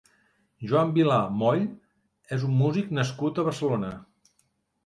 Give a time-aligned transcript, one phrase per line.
[0.69, 1.61] Joan Vilà Moll
[2.39, 3.93] és un músic nascut a Barcelona.